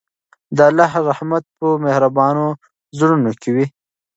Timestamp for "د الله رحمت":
0.57-1.43